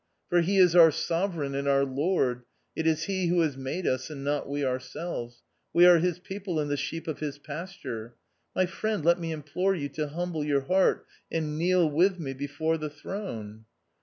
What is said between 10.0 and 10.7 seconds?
humble your